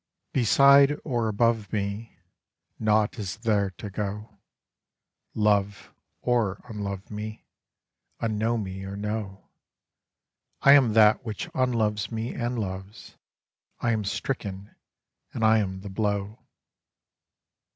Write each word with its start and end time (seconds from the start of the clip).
Beside 0.33 0.97
or 1.03 1.27
above 1.27 1.71
me 1.71 2.17
Nought 2.79 3.19
is 3.19 3.37
there 3.37 3.69
to 3.77 3.91
go; 3.91 4.39
Love 5.35 5.93
or 6.21 6.59
unlove 6.67 7.11
me, 7.11 7.45
Unknow 8.19 8.57
me 8.57 8.83
or 8.83 8.95
know, 8.97 9.47
I 10.63 10.71
am 10.73 10.93
that 10.93 11.23
which 11.23 11.49
unloves 11.53 12.11
me 12.11 12.33
and 12.33 12.57
loves; 12.57 13.15
I 13.79 13.91
am 13.91 14.03
stricken, 14.03 14.73
and 15.33 15.45
I 15.45 15.59
am 15.59 15.81
the 15.81 15.89
blow. 15.91 16.39